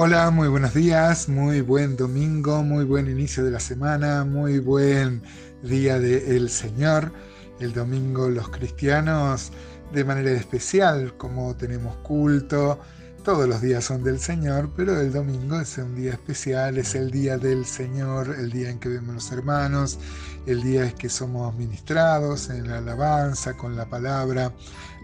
[0.00, 5.24] Hola, muy buenos días, muy buen domingo, muy buen inicio de la semana, muy buen
[5.64, 7.10] día del Señor.
[7.58, 9.50] El domingo los cristianos
[9.92, 12.78] de manera especial, como tenemos culto,
[13.24, 17.10] todos los días son del Señor, pero el domingo es un día especial, es el
[17.10, 19.98] día del Señor, el día en que vemos los hermanos,
[20.46, 24.54] el día en que somos ministrados en la alabanza, con la palabra,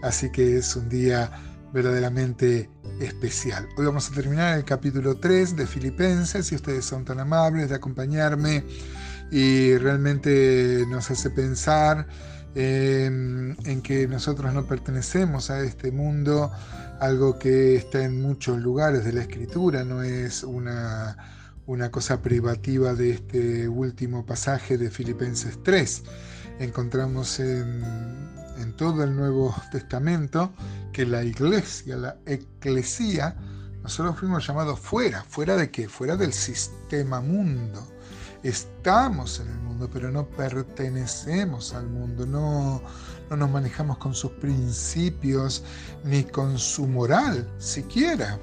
[0.03, 1.29] así que es un día
[1.75, 2.69] verdaderamente
[3.01, 3.67] especial.
[3.75, 7.75] Hoy vamos a terminar el capítulo 3 de Filipenses, si ustedes son tan amables de
[7.75, 8.63] acompañarme
[9.29, 12.07] y realmente nos hace pensar
[12.55, 16.49] en que nosotros no pertenecemos a este mundo,
[17.01, 21.17] algo que está en muchos lugares de la escritura, no es una,
[21.65, 26.03] una cosa privativa de este último pasaje de Filipenses 3.
[26.59, 27.83] Encontramos en,
[28.57, 30.53] en todo el Nuevo Testamento
[30.93, 33.35] que la iglesia, la eclesía,
[33.83, 35.23] nosotros fuimos llamados fuera.
[35.23, 35.87] ¿Fuera de qué?
[35.87, 37.85] Fuera del sistema mundo.
[38.41, 42.81] Estamos en el mundo, pero no pertenecemos al mundo, no,
[43.29, 45.63] no nos manejamos con sus principios
[46.03, 48.39] ni con su moral siquiera.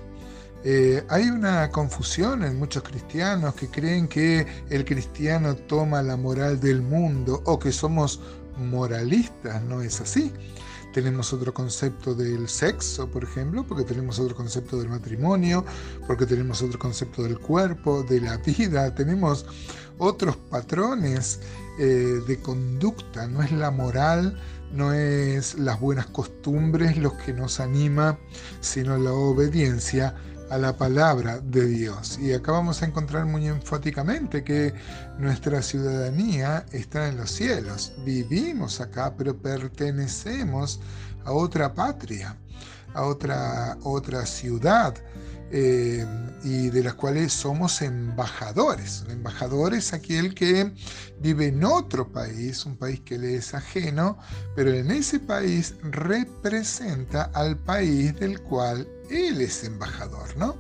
[0.65, 6.61] Eh, hay una confusión en muchos cristianos que creen que el cristiano toma la moral
[6.61, 8.21] del mundo o que somos
[8.57, 10.33] moralistas, no es así.
[10.93, 15.65] Tenemos otro concepto del sexo, por ejemplo, porque tenemos otro concepto del matrimonio,
[16.07, 19.47] porque tenemos otro concepto del cuerpo, de la vida, tenemos
[19.99, 21.41] otros patrones
[21.79, 24.39] eh, de conducta, no es la moral,
[24.73, 28.19] no es las buenas costumbres los que nos anima,
[28.61, 30.15] sino la obediencia
[30.53, 32.19] a la palabra de Dios.
[32.19, 34.75] Y acá vamos a encontrar muy enfáticamente que
[35.19, 37.95] nuestra ciudadanía está en los cielos.
[38.05, 40.79] Vivimos acá, pero pertenecemos
[41.25, 42.37] a otra patria,
[42.93, 44.95] a otra, otra ciudad.
[45.55, 46.07] Eh,
[46.45, 49.03] y de las cuales somos embajadores.
[49.05, 50.73] Un embajador es aquel que
[51.21, 54.19] vive en otro país, un país que le es ajeno,
[54.57, 60.57] pero en ese país representa al país del cual él es embajador, ¿no?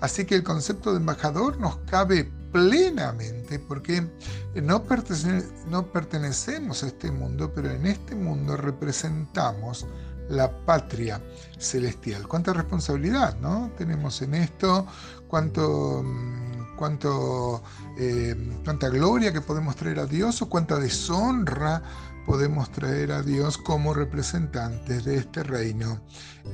[0.00, 4.06] Así que el concepto de embajador nos cabe plenamente porque
[4.54, 9.86] no, pertenecemos a este mundo, pero en este mundo representamos
[10.28, 11.20] la patria
[11.58, 12.28] celestial.
[12.28, 13.72] Cuánta responsabilidad ¿no?
[13.76, 14.86] tenemos en esto,
[15.26, 17.62] cuánto, mm, cuánto,
[17.98, 21.82] eh, cuánta gloria que podemos traer a Dios o cuánta deshonra
[22.28, 26.04] podemos traer a Dios como representantes de este reino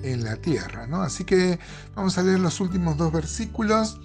[0.04, 0.86] en la tierra.
[0.86, 1.02] ¿no?
[1.02, 1.58] Así que
[1.96, 4.00] vamos a leer los últimos dos versículos.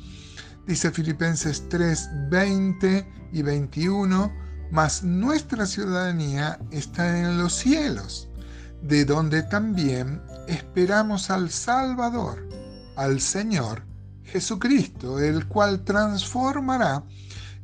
[0.65, 4.33] Dice Filipenses 3, 20 y 21,
[4.71, 8.29] mas nuestra ciudadanía está en los cielos
[8.81, 12.49] de donde también esperamos al Salvador,
[12.95, 13.83] al Señor
[14.23, 17.03] Jesucristo, el cual transformará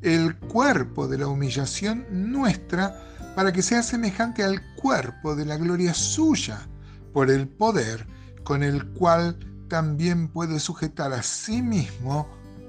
[0.02, 5.94] el cuerpo de la humillación nuestra para que sea semejante al cuerpo de la gloria
[5.94, 6.68] suya,
[7.14, 8.08] por el poder
[8.44, 9.38] con el cual
[9.68, 12.28] también puede sujetar a sí mismo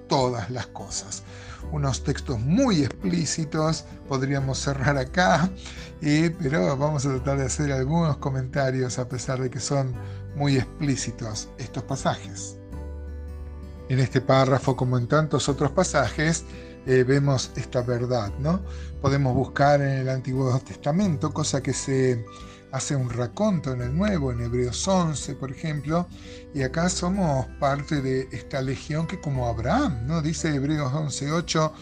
[0.09, 1.22] todas las cosas.
[1.72, 5.50] Unos textos muy explícitos, podríamos cerrar acá,
[6.00, 9.94] pero vamos a tratar de hacer algunos comentarios a pesar de que son
[10.37, 12.56] muy explícitos estos pasajes.
[13.88, 16.44] En este párrafo, como en tantos otros pasajes,
[16.87, 18.63] eh, vemos esta verdad, ¿no?
[19.01, 22.25] Podemos buscar en el Antiguo Testamento, cosa que se
[22.73, 26.07] hace un raconto en el Nuevo, en Hebreos 11, por ejemplo,
[26.55, 30.23] y acá somos parte de esta legión que como Abraham, ¿no?
[30.23, 31.73] Dice Hebreos 11.8,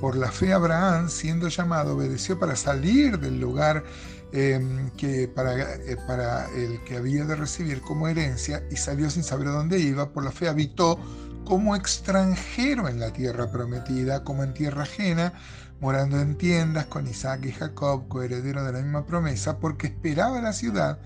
[0.00, 3.84] por la fe Abraham, siendo llamado, obedeció para salir del lugar
[4.32, 9.22] em, que para, eh, para el que había de recibir como herencia y salió sin
[9.22, 10.98] saber a dónde iba, por la fe habitó
[11.44, 15.32] como extranjero en la tierra prometida, como en tierra ajena,
[15.80, 20.52] morando en tiendas con Isaac y Jacob, coheredero de la misma promesa, porque esperaba la
[20.52, 20.98] ciudad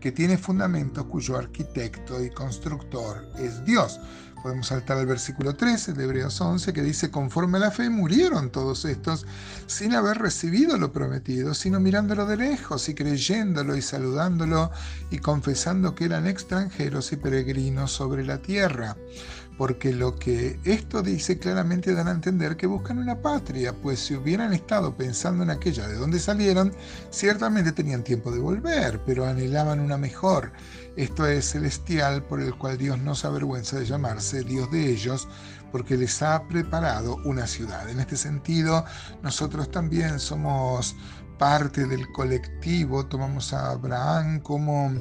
[0.00, 4.00] que tiene fundamentos cuyo arquitecto y constructor es Dios.
[4.42, 8.50] Podemos saltar al versículo 13 de Hebreos 11 que dice, conforme a la fe murieron
[8.50, 9.26] todos estos
[9.66, 14.70] sin haber recibido lo prometido, sino mirándolo de lejos y creyéndolo y saludándolo
[15.10, 18.96] y confesando que eran extranjeros y peregrinos sobre la tierra
[19.60, 24.14] porque lo que esto dice claramente dan a entender que buscan una patria, pues si
[24.14, 26.72] hubieran estado pensando en aquella de donde salieron,
[27.10, 30.52] ciertamente tenían tiempo de volver, pero anhelaban una mejor.
[30.96, 35.28] Esto es celestial, por el cual Dios no se avergüenza de llamarse Dios de ellos,
[35.72, 37.88] porque les ha preparado una ciudad.
[37.88, 38.84] En este sentido,
[39.22, 40.96] nosotros también somos
[41.38, 44.92] parte del colectivo, tomamos a Abraham como,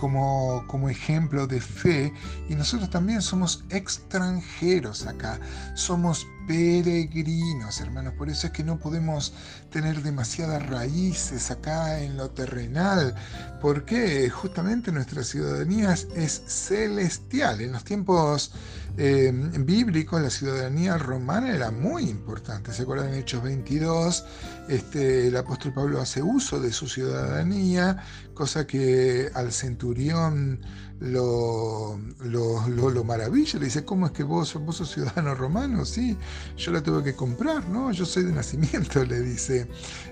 [0.00, 2.12] como, como ejemplo de fe
[2.48, 5.38] y nosotros también somos extranjeros acá,
[5.74, 8.14] somos peregrinos, hermanos.
[8.14, 9.32] Por eso es que no podemos
[9.70, 13.14] tener demasiadas raíces acá en lo terrenal,
[13.60, 17.60] porque justamente nuestra ciudadanía es celestial.
[17.60, 18.52] En los tiempos
[18.96, 22.72] eh, bíblicos la ciudadanía romana era muy importante.
[22.72, 24.24] ¿Se acuerdan en Hechos 22?
[24.68, 28.04] Este, el apóstol Pablo hace uso de su ciudadanía,
[28.34, 29.89] cosa que al centurión
[31.00, 33.58] lo, lo, maravilla.
[33.58, 35.84] Le dice, ¿cómo es que vos, vos sos ciudadano romano?
[35.84, 36.16] Sí,
[36.56, 37.92] yo la tuve que comprar, ¿no?
[37.92, 39.68] Yo soy de nacimiento, le dice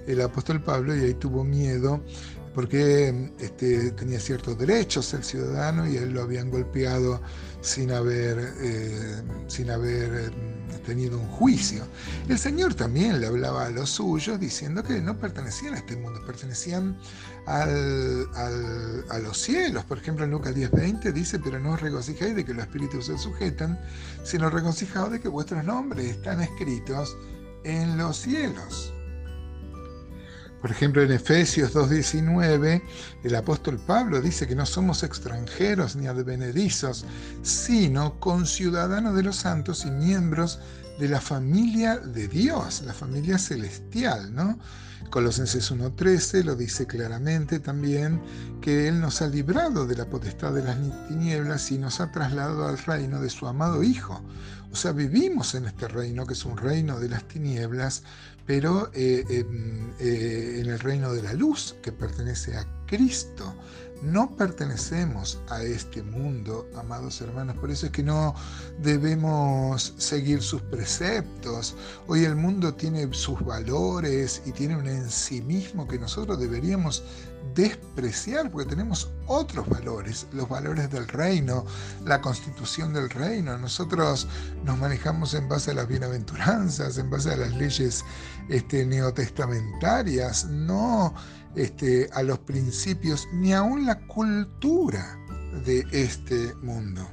[0.07, 2.03] el apóstol Pablo, y ahí tuvo miedo
[2.59, 7.23] porque este, tenía ciertos derechos el ciudadano y él lo habían golpeado
[7.61, 11.85] sin haber, eh, sin haber eh, tenido un juicio.
[12.29, 16.21] El Señor también le hablaba a los suyos diciendo que no pertenecían a este mundo,
[16.27, 16.99] pertenecían
[17.47, 19.85] al, a los cielos.
[19.85, 23.19] Por ejemplo, en Lucas 10:20 dice, pero no os regocijáis de que los espíritus se
[23.19, 23.79] sujetan,
[24.25, 27.17] sino regocijaos de que vuestros nombres están escritos
[27.63, 28.93] en los cielos.
[30.61, 32.83] Por ejemplo, en Efesios 2.19,
[33.23, 37.05] el apóstol Pablo dice que no somos extranjeros ni advenedizos,
[37.43, 40.59] sino conciudadanos de los santos y miembros
[40.99, 44.59] de la familia de Dios, la familia celestial, ¿no?
[45.11, 48.21] Colosenses 1.13 lo dice claramente también
[48.61, 50.77] que Él nos ha librado de la potestad de las
[51.09, 54.21] tinieblas y nos ha trasladado al reino de su amado Hijo.
[54.71, 58.03] O sea, vivimos en este reino que es un reino de las tinieblas,
[58.45, 63.55] pero eh, eh, en el reino de la luz que pertenece a Cristo.
[64.03, 68.33] No pertenecemos a este mundo, amados hermanos, por eso es que no
[68.81, 71.75] debemos seguir sus preceptos.
[72.07, 77.03] Hoy el mundo tiene sus valores y tiene un ensimismo que nosotros deberíamos
[77.55, 81.65] despreciar porque tenemos otros valores, los valores del reino,
[82.05, 83.59] la constitución del reino.
[83.59, 84.29] Nosotros
[84.65, 88.05] nos manejamos en base a las bienaventuranzas, en base a las leyes
[88.49, 91.15] este, neotestamentarias, no
[91.57, 95.19] este, a los principios ni aún la cultura
[95.65, 97.09] de este mundo.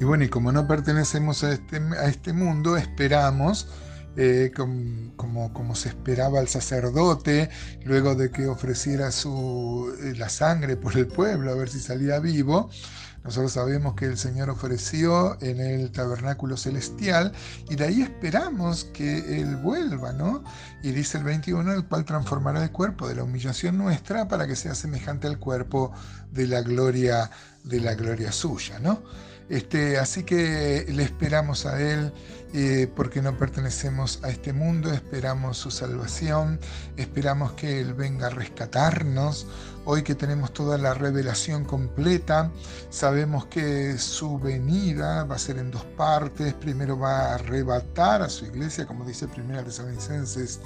[0.00, 3.68] Y bueno, y como no pertenecemos a este, a este mundo, esperamos,
[4.16, 7.48] eh, como, se esperaba el sacerdote,
[7.84, 12.18] luego de que ofreciera su, eh, la sangre por el pueblo, a ver si salía
[12.18, 12.70] vivo,
[13.24, 17.32] nosotros sabemos que el Señor ofreció en el tabernáculo celestial
[17.70, 20.42] y de ahí esperamos que Él vuelva, ¿no?
[20.82, 24.56] Y dice el 21, el cual transformará el cuerpo de la humillación nuestra para que
[24.56, 25.92] sea semejante al cuerpo
[26.32, 27.30] de la gloria,
[27.62, 29.02] de la gloria suya, ¿no?
[29.48, 32.12] Este, así que le esperamos a Él
[32.54, 36.60] eh, porque no pertenecemos a este mundo, esperamos su salvación,
[36.96, 39.46] esperamos que Él venga a rescatarnos.
[39.84, 42.52] Hoy que tenemos toda la revelación completa,
[42.90, 46.54] sabemos que su venida va a ser en dos partes.
[46.54, 50.60] Primero va a arrebatar a su iglesia, como dice Primera Tesalonicenses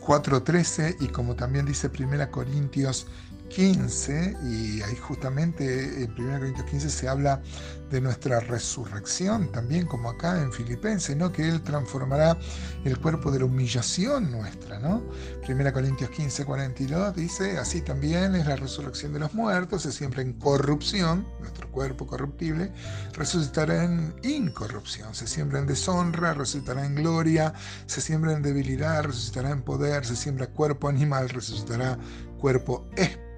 [0.00, 3.06] 4.13 y como también dice Primera Corintios
[3.50, 7.42] 15, y ahí justamente en 1 Corintios 15 se habla
[7.90, 11.32] de nuestra resurrección, también como acá en Filipenses, ¿no?
[11.32, 12.38] que Él transformará
[12.84, 14.78] el cuerpo de la humillación nuestra.
[14.78, 15.02] ¿no?
[15.48, 20.22] 1 Corintios 15, 42 dice, así también es la resurrección de los muertos, se siembra
[20.22, 22.72] en corrupción, nuestro cuerpo corruptible,
[23.12, 27.52] resucitará en incorrupción, se siembra en deshonra, resucitará en gloria,
[27.86, 31.98] se siembra en debilidad, resucitará en poder, se siembra cuerpo animal, resucitará
[32.38, 33.29] cuerpo espiritual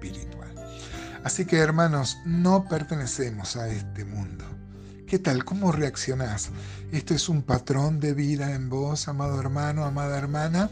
[1.23, 4.43] Así que hermanos, no pertenecemos a este mundo.
[5.07, 5.45] ¿Qué tal?
[5.45, 6.49] ¿Cómo reaccionás?
[6.91, 10.69] ¿Esto es un patrón de vida en vos, amado hermano, amada hermana?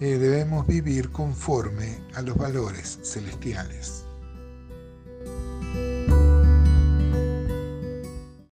[0.00, 4.03] Eh, debemos vivir conforme a los valores celestiales.